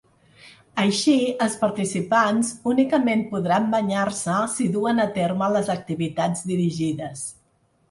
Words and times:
Així, 0.83 1.11
els 1.45 1.57
participants 1.63 2.49
únicament 2.71 3.21
podran 3.35 3.69
banyar-se 3.75 4.41
si 4.57 4.69
duen 4.79 5.05
a 5.07 5.07
terme 5.21 5.53
les 5.59 5.73
activitats 5.77 6.45
dirigides. 6.53 7.25